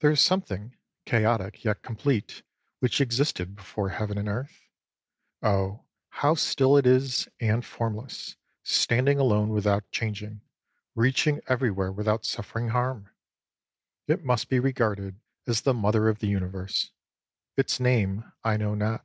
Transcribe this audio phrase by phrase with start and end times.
[0.00, 2.40] There is something, chaotic yet complete,
[2.78, 4.70] which existed before Heaven and Earth.
[5.42, 10.40] Oh, how still it is, and formless, standing alone without chang ing,
[10.94, 13.10] reaching everywhere without suffering harm!
[14.08, 16.92] It must be regarded as the Mother of the Universe.
[17.54, 19.04] Its name I know not.